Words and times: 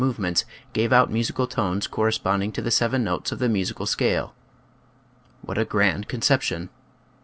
87 0.01 0.09
movements 0.09 0.45
gave 0.73 0.91
out 0.91 1.11
musical 1.11 1.45
tones 1.45 1.85
correspond 1.85 2.41
ing 2.41 2.51
to 2.53 2.61
the 2.63 2.71
seven 2.71 3.03
notes 3.03 3.31
of 3.31 3.37
the 3.37 3.47
musical 3.47 3.85
scale. 3.85 4.33
What 5.43 5.59
a 5.59 5.63
grand 5.63 6.07
conception! 6.07 6.71